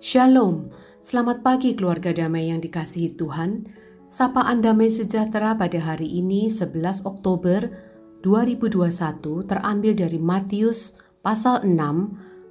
Shalom, 0.00 0.72
selamat 1.04 1.44
pagi 1.44 1.76
keluarga 1.76 2.08
damai 2.08 2.48
yang 2.48 2.64
dikasihi 2.64 3.20
Tuhan. 3.20 3.68
Sapaan 4.08 4.64
damai 4.64 4.88
sejahtera 4.88 5.52
pada 5.60 5.76
hari 5.76 6.08
ini 6.08 6.48
11 6.48 7.04
Oktober 7.04 7.68
2021 8.24 8.80
terambil 9.44 9.92
dari 9.92 10.16
Matius 10.16 10.96
pasal 11.20 11.68
6 11.68 11.76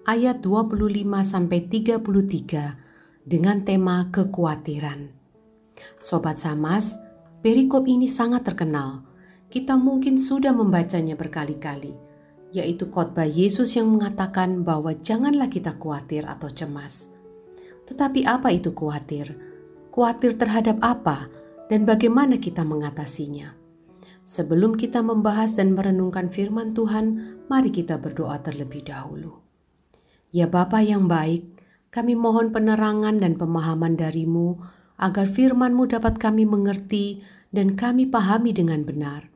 ayat 0.06 0.46
25 0.46 0.78
sampai 1.26 1.66
33 1.66 3.26
dengan 3.26 3.66
tema 3.66 4.14
kekhawatiran. 4.14 5.10
Sobat 5.98 6.38
Samas, 6.38 7.02
perikop 7.42 7.90
ini 7.90 8.06
sangat 8.06 8.46
terkenal. 8.46 9.10
Kita 9.50 9.74
mungkin 9.74 10.22
sudah 10.22 10.54
membacanya 10.54 11.18
berkali-kali, 11.18 11.98
yaitu 12.54 12.94
khotbah 12.94 13.26
Yesus 13.26 13.74
yang 13.74 13.90
mengatakan 13.90 14.62
bahwa 14.62 14.94
janganlah 14.94 15.50
kita 15.50 15.74
khawatir 15.82 16.30
atau 16.30 16.54
cemas 16.54 17.18
tetapi 17.90 18.30
apa 18.30 18.54
itu 18.54 18.70
khawatir? 18.70 19.34
Khawatir 19.90 20.38
terhadap 20.38 20.78
apa 20.86 21.26
dan 21.74 21.90
bagaimana 21.90 22.38
kita 22.38 22.62
mengatasinya? 22.62 23.58
Sebelum 24.22 24.78
kita 24.78 25.02
membahas 25.02 25.58
dan 25.58 25.74
merenungkan 25.74 26.30
firman 26.30 26.78
Tuhan, 26.78 27.42
mari 27.50 27.74
kita 27.74 27.98
berdoa 27.98 28.38
terlebih 28.46 28.86
dahulu. 28.86 29.42
Ya 30.30 30.46
Bapa 30.46 30.86
yang 30.86 31.10
baik, 31.10 31.50
kami 31.90 32.14
mohon 32.14 32.54
penerangan 32.54 33.18
dan 33.18 33.34
pemahaman 33.42 33.98
darimu 33.98 34.62
agar 35.02 35.26
firman-Mu 35.26 35.90
dapat 35.90 36.22
kami 36.22 36.46
mengerti 36.46 37.26
dan 37.50 37.74
kami 37.74 38.06
pahami 38.06 38.54
dengan 38.54 38.86
benar. 38.86 39.34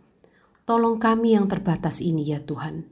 Tolong 0.70 1.02
kami 1.02 1.33
yang 1.33 1.49
terbatas 1.49 1.97
ini 1.97 2.30
ya 2.30 2.45
Tuhan. 2.45 2.85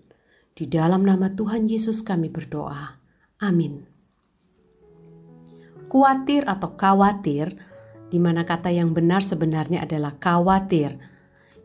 Di 0.58 0.66
dalam 0.66 1.06
nama 1.06 1.30
Tuhan 1.30 1.70
Yesus 1.70 2.02
kami 2.02 2.34
berdoa. 2.34 2.98
Amin. 3.46 3.91
Kuatir 5.92 6.48
atau 6.48 6.72
khawatir, 6.80 7.52
di 8.08 8.16
mana 8.16 8.48
kata 8.48 8.72
yang 8.72 8.96
benar 8.96 9.20
sebenarnya 9.20 9.84
adalah 9.84 10.16
khawatir, 10.16 10.96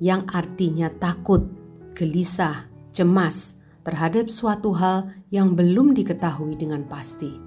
yang 0.02 0.26
artinya 0.26 0.90
takut, 0.90 1.46
gelisah, 1.94 2.66
cemas 2.90 3.62
terhadap 3.86 4.26
suatu 4.26 4.74
hal 4.74 5.14
yang 5.30 5.54
belum 5.54 5.94
diketahui 5.94 6.58
dengan 6.58 6.82
pasti. 6.90 7.38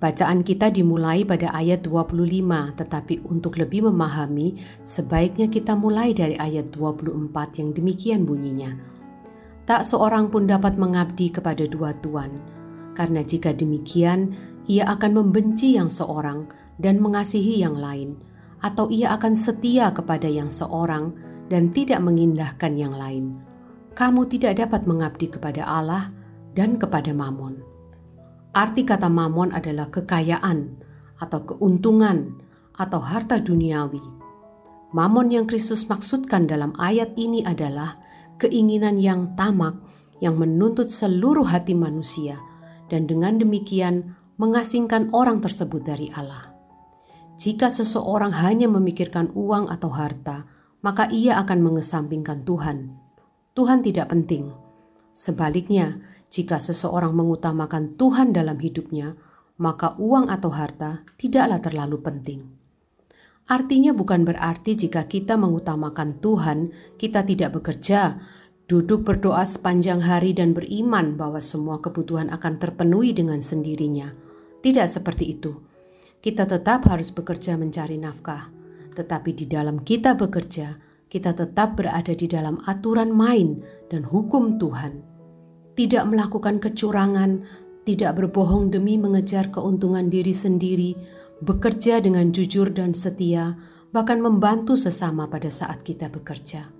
Bacaan 0.00 0.40
kita 0.40 0.72
dimulai 0.72 1.28
pada 1.28 1.52
ayat 1.52 1.84
25, 1.84 2.80
tetapi 2.80 3.28
untuk 3.28 3.60
lebih 3.60 3.84
memahami, 3.92 4.56
sebaiknya 4.80 5.52
kita 5.52 5.76
mulai 5.76 6.16
dari 6.16 6.40
ayat 6.40 6.72
24 6.72 7.60
yang 7.60 7.76
demikian 7.76 8.24
bunyinya. 8.24 8.80
Tak 9.68 9.84
seorang 9.84 10.32
pun 10.32 10.48
dapat 10.48 10.80
mengabdi 10.80 11.28
kepada 11.28 11.68
dua 11.68 11.92
tuan, 12.00 12.32
karena 12.96 13.20
jika 13.20 13.52
demikian, 13.52 14.32
ia 14.64 14.88
akan 14.88 15.20
membenci 15.20 15.76
yang 15.76 15.92
seorang 15.92 16.48
dan 16.80 16.98
mengasihi 16.98 17.60
yang 17.60 17.76
lain, 17.76 18.16
atau 18.64 18.88
ia 18.88 19.12
akan 19.14 19.36
setia 19.36 19.92
kepada 19.92 20.26
yang 20.26 20.48
seorang 20.48 21.12
dan 21.52 21.70
tidak 21.70 22.00
mengindahkan 22.00 22.72
yang 22.74 22.96
lain. 22.96 23.38
Kamu 23.94 24.26
tidak 24.26 24.58
dapat 24.58 24.88
mengabdi 24.88 25.30
kepada 25.30 25.62
Allah 25.62 26.10
dan 26.56 26.80
kepada 26.80 27.14
Mamon. 27.14 27.62
Arti 28.54 28.82
kata 28.82 29.06
Mamon 29.06 29.54
adalah 29.54 29.90
kekayaan 29.90 30.80
atau 31.22 31.40
keuntungan 31.46 32.38
atau 32.74 32.98
harta 32.98 33.38
duniawi. 33.38 34.02
Mamon 34.94 35.30
yang 35.30 35.46
Kristus 35.46 35.86
maksudkan 35.90 36.46
dalam 36.46 36.74
ayat 36.78 37.14
ini 37.18 37.42
adalah 37.42 37.98
keinginan 38.38 38.98
yang 38.98 39.34
tamak 39.34 39.78
yang 40.22 40.38
menuntut 40.38 40.90
seluruh 40.90 41.46
hati 41.46 41.74
manusia, 41.74 42.38
dan 42.90 43.06
dengan 43.10 43.38
demikian 43.42 44.14
mengasingkan 44.36 45.14
orang 45.14 45.38
tersebut 45.38 45.82
dari 45.86 46.10
Allah. 46.14 46.54
Jika 47.34 47.66
seseorang 47.66 48.30
hanya 48.38 48.70
memikirkan 48.70 49.30
uang 49.34 49.66
atau 49.70 49.90
harta, 49.90 50.46
maka 50.86 51.10
ia 51.10 51.38
akan 51.42 51.58
mengesampingkan 51.62 52.46
Tuhan. 52.46 52.94
Tuhan 53.54 53.82
tidak 53.82 54.10
penting. 54.10 54.54
Sebaliknya, 55.14 56.02
jika 56.30 56.58
seseorang 56.58 57.14
mengutamakan 57.14 57.94
Tuhan 57.94 58.34
dalam 58.34 58.58
hidupnya, 58.58 59.14
maka 59.58 59.94
uang 59.98 60.26
atau 60.30 60.50
harta 60.50 61.06
tidaklah 61.14 61.62
terlalu 61.62 62.02
penting. 62.02 62.40
Artinya, 63.44 63.92
bukan 63.92 64.24
berarti 64.24 64.74
jika 64.74 65.04
kita 65.04 65.36
mengutamakan 65.36 66.18
Tuhan, 66.18 66.74
kita 66.96 67.22
tidak 67.28 67.60
bekerja, 67.60 68.18
duduk 68.66 69.04
berdoa 69.04 69.44
sepanjang 69.44 70.00
hari, 70.00 70.32
dan 70.32 70.56
beriman 70.56 71.14
bahwa 71.20 71.38
semua 71.44 71.78
kebutuhan 71.84 72.32
akan 72.32 72.56
terpenuhi 72.56 73.12
dengan 73.12 73.44
sendirinya. 73.44 74.23
Tidak 74.64 74.88
seperti 74.88 75.36
itu. 75.36 75.52
Kita 76.24 76.48
tetap 76.48 76.88
harus 76.88 77.12
bekerja 77.12 77.60
mencari 77.60 78.00
nafkah, 78.00 78.48
tetapi 78.96 79.36
di 79.36 79.44
dalam 79.44 79.84
kita 79.84 80.16
bekerja, 80.16 80.80
kita 81.04 81.36
tetap 81.36 81.76
berada 81.76 82.16
di 82.16 82.24
dalam 82.24 82.56
aturan 82.64 83.12
main 83.12 83.60
dan 83.92 84.08
hukum 84.08 84.56
Tuhan. 84.56 85.04
Tidak 85.76 86.00
melakukan 86.08 86.64
kecurangan, 86.64 87.44
tidak 87.84 88.16
berbohong 88.16 88.72
demi 88.72 88.96
mengejar 88.96 89.52
keuntungan 89.52 90.08
diri 90.08 90.32
sendiri, 90.32 90.96
bekerja 91.44 92.00
dengan 92.00 92.32
jujur 92.32 92.72
dan 92.72 92.96
setia, 92.96 93.60
bahkan 93.92 94.16
membantu 94.16 94.80
sesama 94.80 95.28
pada 95.28 95.52
saat 95.52 95.84
kita 95.84 96.08
bekerja. 96.08 96.72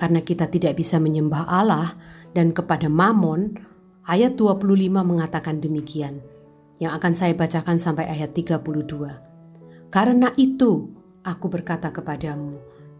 Karena 0.00 0.24
kita 0.24 0.48
tidak 0.48 0.80
bisa 0.80 0.96
menyembah 0.96 1.44
Allah 1.44 1.92
dan 2.32 2.56
kepada 2.56 2.88
Mamon, 2.88 3.68
ayat 4.08 4.40
25 4.40 4.64
mengatakan 5.04 5.60
demikian 5.60 6.39
yang 6.80 6.96
akan 6.96 7.12
saya 7.12 7.36
bacakan 7.36 7.76
sampai 7.76 8.08
ayat 8.08 8.32
32. 8.32 9.92
Karena 9.92 10.32
itu 10.40 10.90
aku 11.22 11.46
berkata 11.52 11.92
kepadamu, 11.92 12.56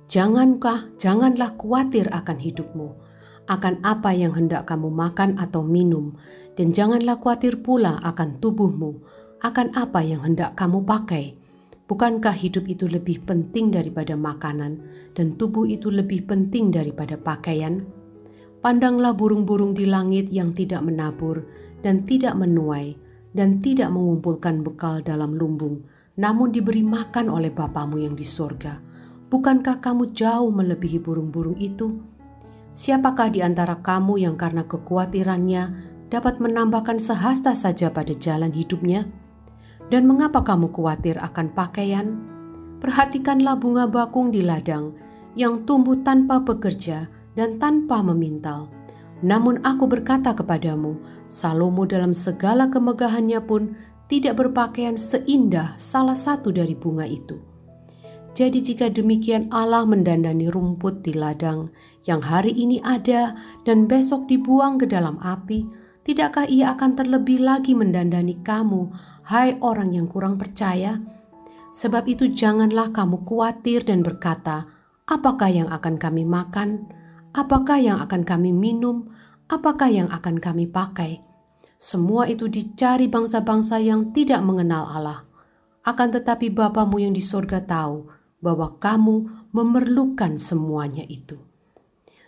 jangankah 0.07 0.93
janganlah 1.01 1.57
khawatir 1.57 2.13
akan 2.13 2.39
hidupmu, 2.39 2.89
akan 3.49 3.81
apa 3.83 4.13
yang 4.13 4.37
hendak 4.37 4.69
kamu 4.69 4.93
makan 4.93 5.41
atau 5.41 5.65
minum, 5.65 6.15
dan 6.55 6.77
janganlah 6.77 7.17
khawatir 7.17 7.65
pula 7.65 7.97
akan 8.05 8.37
tubuhmu, 8.39 9.01
akan 9.41 9.73
apa 9.73 10.05
yang 10.05 10.21
hendak 10.21 10.53
kamu 10.55 10.85
pakai. 10.85 11.41
Bukankah 11.89 12.37
hidup 12.37 12.71
itu 12.71 12.87
lebih 12.87 13.27
penting 13.27 13.75
daripada 13.75 14.15
makanan, 14.15 14.79
dan 15.17 15.35
tubuh 15.35 15.67
itu 15.67 15.91
lebih 15.91 16.29
penting 16.29 16.71
daripada 16.71 17.19
pakaian? 17.19 17.83
Pandanglah 18.61 19.17
burung-burung 19.17 19.73
di 19.73 19.89
langit 19.89 20.29
yang 20.29 20.53
tidak 20.53 20.85
menabur 20.85 21.49
dan 21.81 22.05
tidak 22.05 22.37
menuai, 22.37 22.95
dan 23.31 23.63
tidak 23.63 23.95
mengumpulkan 23.95 24.67
bekal 24.67 25.03
dalam 25.03 25.35
lumbung, 25.39 25.87
namun 26.19 26.51
diberi 26.51 26.83
makan 26.83 27.31
oleh 27.31 27.51
Bapamu 27.51 28.03
yang 28.03 28.19
di 28.19 28.27
sorga. 28.27 28.83
Bukankah 29.31 29.79
kamu 29.79 30.11
jauh 30.11 30.51
melebihi 30.51 30.99
burung-burung 30.99 31.55
itu? 31.55 32.03
Siapakah 32.75 33.31
di 33.31 33.43
antara 33.43 33.79
kamu 33.79 34.19
yang 34.19 34.35
karena 34.35 34.67
kekhawatirannya 34.67 35.63
dapat 36.11 36.43
menambahkan 36.43 36.99
sehasta 36.99 37.55
saja 37.55 37.95
pada 37.95 38.11
jalan 38.11 38.51
hidupnya? 38.51 39.07
Dan 39.91 40.07
mengapa 40.07 40.43
kamu 40.43 40.71
khawatir 40.71 41.19
akan 41.19 41.51
pakaian? 41.55 42.19
Perhatikanlah 42.83 43.59
bunga 43.59 43.87
bakung 43.87 44.35
di 44.35 44.43
ladang 44.43 44.95
yang 45.39 45.63
tumbuh 45.67 45.99
tanpa 46.03 46.43
bekerja 46.43 47.07
dan 47.39 47.63
tanpa 47.63 48.03
memintal 48.03 48.67
namun 49.21 49.61
aku 49.61 49.85
berkata 49.85 50.33
kepadamu, 50.33 50.97
Salomo 51.29 51.85
dalam 51.85 52.17
segala 52.17 52.73
kemegahannya 52.73 53.41
pun 53.45 53.77
tidak 54.09 54.41
berpakaian 54.41 54.97
seindah 54.97 55.77
salah 55.77 56.17
satu 56.17 56.51
dari 56.51 56.73
bunga 56.73 57.05
itu. 57.05 57.39
Jadi 58.33 58.65
jika 58.65 58.89
demikian 58.89 59.53
Allah 59.53 59.85
mendandani 59.85 60.49
rumput 60.49 61.05
di 61.05 61.13
ladang 61.13 61.69
yang 62.09 62.25
hari 62.25 62.57
ini 62.57 62.81
ada 62.81 63.37
dan 63.69 63.85
besok 63.85 64.25
dibuang 64.31 64.81
ke 64.81 64.89
dalam 64.89 65.21
api, 65.21 65.69
tidakkah 66.09 66.49
ia 66.49 66.73
akan 66.73 66.97
terlebih 66.97 67.45
lagi 67.45 67.77
mendandani 67.77 68.41
kamu, 68.41 68.89
hai 69.29 69.61
orang 69.61 69.93
yang 69.93 70.09
kurang 70.09 70.41
percaya? 70.41 70.97
Sebab 71.71 72.09
itu 72.09 72.33
janganlah 72.33 72.91
kamu 72.91 73.23
khawatir 73.29 73.85
dan 73.85 74.01
berkata, 74.01 74.65
apakah 75.05 75.53
yang 75.53 75.69
akan 75.69 76.01
kami 76.01 76.25
makan?' 76.25 77.00
Apakah 77.31 77.79
yang 77.79 78.03
akan 78.03 78.27
kami 78.27 78.51
minum? 78.51 79.07
Apakah 79.47 79.87
yang 79.87 80.11
akan 80.11 80.43
kami 80.43 80.67
pakai? 80.67 81.23
Semua 81.79 82.27
itu 82.27 82.51
dicari 82.51 83.07
bangsa-bangsa 83.07 83.79
yang 83.79 84.11
tidak 84.11 84.43
mengenal 84.43 84.91
Allah. 84.91 85.31
Akan 85.87 86.11
tetapi 86.11 86.51
Bapamu 86.51 86.99
yang 86.99 87.15
di 87.15 87.23
sorga 87.23 87.63
tahu 87.63 88.11
bahwa 88.43 88.75
kamu 88.83 89.47
memerlukan 89.55 90.43
semuanya 90.43 91.07
itu. 91.07 91.39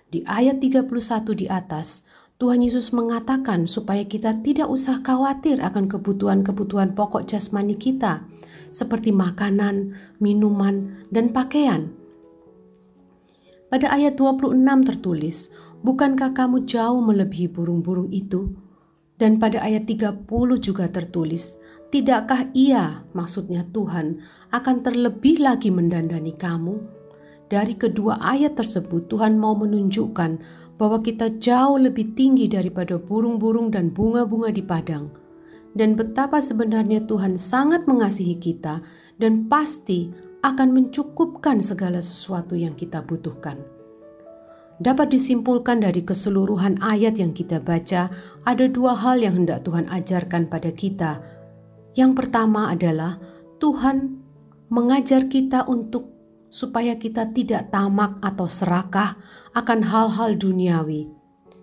Di 0.07 0.23
ayat 0.23 0.63
31 0.63 0.87
di 1.35 1.51
atas, 1.51 2.07
Tuhan 2.39 2.63
Yesus 2.63 2.95
mengatakan 2.95 3.67
supaya 3.67 4.07
kita 4.07 4.39
tidak 4.47 4.71
usah 4.71 5.03
khawatir 5.03 5.59
akan 5.67 5.91
kebutuhan-kebutuhan 5.91 6.95
pokok 6.95 7.27
jasmani 7.27 7.75
kita, 7.75 8.23
seperti 8.71 9.11
makanan, 9.11 9.99
minuman, 10.23 11.07
dan 11.11 11.35
pakaian 11.35 11.91
pada 13.73 13.89
ayat 13.89 14.21
26 14.21 14.61
tertulis, 14.85 15.49
Bukankah 15.83 16.31
kamu 16.31 16.63
jauh 16.63 17.03
melebihi 17.03 17.51
burung-burung 17.51 18.07
itu? 18.15 18.55
Dan 19.19 19.43
pada 19.43 19.59
ayat 19.67 19.91
30 19.91 20.31
juga 20.63 20.87
tertulis, 20.87 21.59
Tidakkah 21.91 22.55
ia, 22.55 23.03
maksudnya 23.19 23.67
Tuhan, 23.75 24.23
akan 24.55 24.77
terlebih 24.87 25.43
lagi 25.43 25.75
mendandani 25.75 26.39
kamu? 26.39 26.79
Dari 27.51 27.75
kedua 27.75 28.23
ayat 28.23 28.55
tersebut, 28.55 29.11
Tuhan 29.11 29.37
mau 29.43 29.59
menunjukkan 29.59 30.31
bahwa 30.79 31.03
kita 31.03 31.35
jauh 31.43 31.77
lebih 31.83 32.15
tinggi 32.15 32.47
daripada 32.47 32.97
burung-burung 32.97 33.75
dan 33.75 33.91
bunga-bunga 33.91 34.55
di 34.55 34.63
padang, 34.63 35.11
dan 35.75 35.99
betapa 35.99 36.39
sebenarnya 36.39 37.05
Tuhan 37.11 37.35
sangat 37.35 37.91
mengasihi 37.91 38.39
kita 38.39 38.81
dan 39.19 39.51
pasti 39.51 40.09
akan 40.43 40.69
mencukupkan 40.75 41.63
segala 41.63 42.03
sesuatu 42.03 42.59
yang 42.59 42.75
kita 42.75 43.01
butuhkan 43.03 43.63
dapat 44.83 45.15
disimpulkan 45.15 45.79
dari 45.79 46.03
keseluruhan 46.03 46.83
ayat 46.83 47.15
yang 47.15 47.31
kita 47.31 47.63
baca, 47.63 48.11
ada 48.43 48.65
dua 48.67 48.99
hal 48.99 49.23
yang 49.23 49.39
hendak 49.39 49.63
Tuhan 49.63 49.87
ajarkan 49.87 50.51
pada 50.51 50.75
kita. 50.75 51.23
Yang 51.95 52.13
pertama 52.19 52.75
adalah 52.75 53.23
Tuhan 53.63 54.19
mengajar 54.75 55.31
kita 55.31 55.71
untuk 55.71 56.11
supaya 56.51 56.99
kita 56.99 57.31
tidak 57.31 57.71
tamak 57.71 58.19
atau 58.21 58.51
serakah 58.51 59.17
akan 59.55 59.81
hal-hal 59.87 60.35
duniawi. 60.35 61.09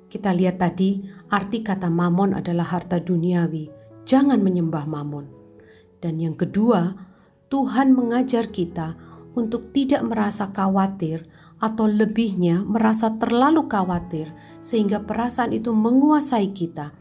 Kita 0.10 0.34
lihat 0.34 0.64
tadi, 0.64 1.06
arti 1.30 1.62
kata 1.62 1.92
mamon 1.92 2.34
adalah 2.34 2.66
harta 2.66 2.98
duniawi. 2.98 3.70
Jangan 4.08 4.42
menyembah 4.42 4.90
mamon. 4.90 5.30
Dan 6.02 6.18
yang 6.18 6.34
kedua, 6.34 7.09
Tuhan 7.50 7.98
mengajar 7.98 8.54
kita 8.54 8.94
untuk 9.34 9.74
tidak 9.74 10.06
merasa 10.06 10.54
khawatir 10.54 11.26
atau 11.58 11.90
lebihnya 11.90 12.64
merasa 12.64 13.12
terlalu 13.18 13.66
khawatir 13.66 14.32
sehingga 14.62 15.04
perasaan 15.04 15.52
itu 15.52 15.74
menguasai 15.74 16.54
kita. 16.54 16.94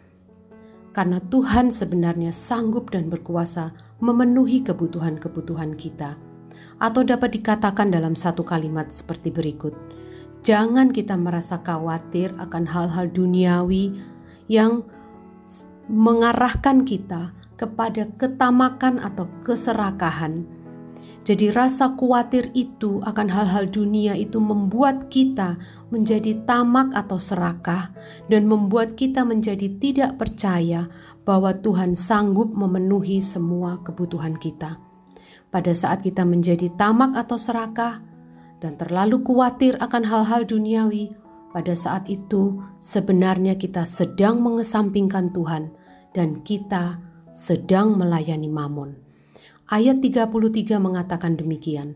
Karena 0.96 1.20
Tuhan 1.20 1.70
sebenarnya 1.70 2.34
sanggup 2.34 2.90
dan 2.90 3.12
berkuasa 3.12 3.76
memenuhi 4.00 4.64
kebutuhan-kebutuhan 4.64 5.78
kita. 5.78 6.18
Atau 6.80 7.04
dapat 7.04 7.38
dikatakan 7.38 7.92
dalam 7.92 8.16
satu 8.16 8.42
kalimat 8.42 8.90
seperti 8.90 9.30
berikut. 9.30 9.74
Jangan 10.42 10.94
kita 10.94 11.18
merasa 11.18 11.60
khawatir 11.60 12.32
akan 12.38 12.64
hal-hal 12.66 13.10
duniawi 13.10 13.98
yang 14.46 14.86
mengarahkan 15.90 16.86
kita 16.86 17.34
kepada 17.58 18.06
ketamakan 18.16 19.02
atau 19.02 19.26
keserakahan 19.42 20.46
jadi 21.28 21.52
rasa 21.52 21.92
khawatir 21.92 22.48
itu 22.56 23.04
akan 23.04 23.28
hal-hal 23.28 23.68
dunia 23.68 24.16
itu 24.16 24.40
membuat 24.40 25.12
kita 25.12 25.60
menjadi 25.92 26.40
tamak 26.48 26.88
atau 26.96 27.20
serakah 27.20 27.92
dan 28.32 28.48
membuat 28.48 28.96
kita 28.96 29.28
menjadi 29.28 29.68
tidak 29.76 30.16
percaya 30.16 30.88
bahwa 31.28 31.52
Tuhan 31.52 31.92
sanggup 31.92 32.56
memenuhi 32.56 33.20
semua 33.20 33.76
kebutuhan 33.84 34.40
kita. 34.40 34.80
Pada 35.52 35.72
saat 35.76 36.00
kita 36.00 36.24
menjadi 36.24 36.72
tamak 36.80 37.12
atau 37.12 37.36
serakah 37.36 38.00
dan 38.64 38.80
terlalu 38.80 39.20
khawatir 39.20 39.76
akan 39.84 40.08
hal-hal 40.08 40.48
duniawi, 40.48 41.12
pada 41.52 41.76
saat 41.76 42.08
itu 42.08 42.56
sebenarnya 42.80 43.60
kita 43.60 43.84
sedang 43.84 44.40
mengesampingkan 44.40 45.28
Tuhan 45.36 45.76
dan 46.16 46.40
kita 46.40 47.07
sedang 47.38 47.94
melayani 47.94 48.50
Mamun. 48.50 48.98
Ayat 49.70 50.02
33 50.02 50.82
mengatakan 50.82 51.38
demikian. 51.38 51.94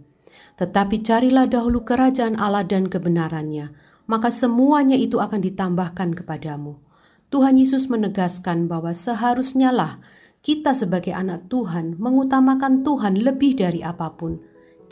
Tetapi 0.55 1.03
carilah 1.03 1.51
dahulu 1.51 1.83
kerajaan 1.83 2.39
Allah 2.39 2.63
dan 2.63 2.87
kebenarannya, 2.87 3.75
maka 4.07 4.31
semuanya 4.31 4.95
itu 4.95 5.19
akan 5.19 5.43
ditambahkan 5.43 6.15
kepadamu. 6.15 6.79
Tuhan 7.35 7.59
Yesus 7.59 7.91
menegaskan 7.91 8.71
bahwa 8.71 8.95
seharusnya 8.95 9.75
lah 9.75 9.99
kita 10.47 10.79
sebagai 10.79 11.11
anak 11.11 11.51
Tuhan 11.51 11.99
mengutamakan 11.99 12.87
Tuhan 12.87 13.19
lebih 13.19 13.59
dari 13.59 13.83
apa 13.83 14.15
pun. 14.15 14.39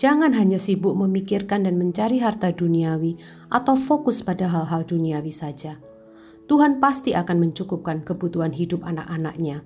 Jangan 0.02 0.34
hanya 0.34 0.58
sibuk 0.58 0.98
memikirkan 0.98 1.68
dan 1.68 1.78
mencari 1.78 2.18
harta 2.18 2.50
duniawi 2.50 3.20
atau 3.54 3.78
fokus 3.78 4.24
pada 4.26 4.50
hal-hal 4.50 4.82
duniawi 4.82 5.30
saja. 5.30 5.78
Tuhan 6.50 6.82
pasti 6.82 7.14
akan 7.14 7.38
mencukupkan 7.38 8.02
kebutuhan 8.02 8.56
hidup 8.56 8.82
anak-anaknya 8.82 9.62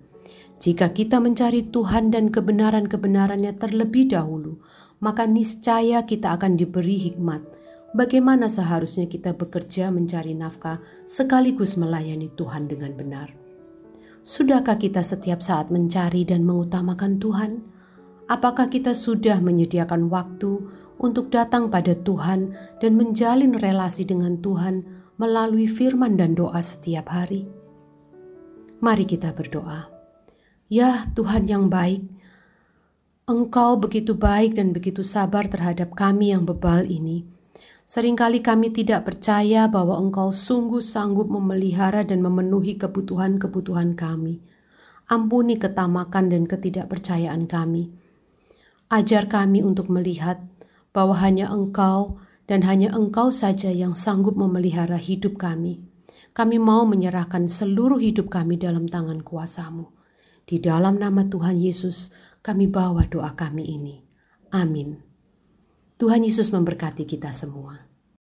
jika 0.63 0.95
kita 0.95 1.19
mencari 1.19 1.67
Tuhan 1.69 2.15
dan 2.15 2.31
kebenaran-kebenarannya 2.31 3.59
terlebih 3.59 4.15
dahulu, 4.15 4.63
maka 5.03 5.27
niscaya 5.29 6.07
kita 6.07 6.33
akan 6.33 6.57
diberi 6.57 6.97
hikmat 7.11 7.43
bagaimana 7.95 8.51
seharusnya 8.51 9.07
kita 9.07 9.33
bekerja 9.33 9.89
mencari 9.95 10.35
nafkah 10.35 10.83
sekaligus 11.07 11.79
melayani 11.79 12.29
Tuhan 12.35 12.67
dengan 12.67 12.93
benar. 12.99 13.31
Sudahkah 14.25 14.81
kita 14.81 15.01
setiap 15.05 15.41
saat 15.41 15.71
mencari 15.71 16.27
dan 16.27 16.43
mengutamakan 16.43 17.23
Tuhan? 17.23 17.53
Apakah 18.27 18.73
kita 18.73 18.97
sudah 18.97 19.39
menyediakan 19.39 20.09
waktu 20.09 20.65
untuk 20.97 21.29
datang 21.29 21.69
pada 21.69 21.93
Tuhan 21.93 22.57
dan 22.81 22.97
menjalin 22.97 23.53
relasi 23.61 24.09
dengan 24.09 24.41
Tuhan 24.41 24.81
melalui 25.21 25.69
firman 25.69 26.17
dan 26.17 26.33
doa 26.33 26.65
setiap 26.65 27.13
hari? 27.13 27.45
Mari 28.81 29.05
kita 29.05 29.37
berdoa. 29.37 29.94
Ya 30.75 31.07
Tuhan 31.15 31.47
yang 31.47 31.71
baik, 31.71 32.03
Engkau 33.31 33.79
begitu 33.79 34.19
baik 34.19 34.59
dan 34.59 34.75
begitu 34.75 35.07
sabar 35.07 35.47
terhadap 35.47 35.95
kami 35.95 36.35
yang 36.35 36.43
bebal 36.43 36.83
ini. 36.91 37.23
Seringkali 37.87 38.43
kami 38.43 38.75
tidak 38.75 39.07
percaya 39.07 39.71
bahwa 39.71 39.95
Engkau 40.03 40.35
sungguh 40.35 40.83
sanggup 40.83 41.31
memelihara 41.31 42.03
dan 42.03 42.27
memenuhi 42.27 42.75
kebutuhan-kebutuhan 42.75 43.95
kami. 43.95 44.43
Ampuni 45.07 45.63
ketamakan 45.63 46.35
dan 46.35 46.43
ketidakpercayaan 46.51 47.47
kami. 47.47 47.95
Ajar 48.91 49.31
kami 49.31 49.63
untuk 49.63 49.87
melihat 49.95 50.43
bahwa 50.91 51.15
hanya 51.23 51.55
Engkau 51.55 52.19
dan 52.51 52.67
hanya 52.67 52.91
Engkau 52.91 53.31
saja 53.31 53.71
yang 53.71 53.95
sanggup 53.95 54.35
memelihara 54.35 54.99
hidup 54.99 55.39
kami. 55.39 55.87
Kami 56.35 56.59
mau 56.59 56.83
menyerahkan 56.83 57.47
seluruh 57.47 58.03
hidup 58.03 58.27
kami 58.27 58.59
dalam 58.59 58.91
tangan 58.91 59.23
kuasamu. 59.23 59.94
Di 60.45 60.61
dalam 60.61 61.01
nama 61.01 61.25
Tuhan 61.25 61.57
Yesus, 61.57 62.13
kami 62.45 62.69
bawa 62.69 63.09
doa 63.09 63.33
kami 63.33 63.65
ini. 63.65 64.05
Amin. 64.53 65.01
Tuhan 65.97 66.21
Yesus 66.21 66.53
memberkati 66.53 67.09
kita 67.09 67.33
semua. 67.33 67.94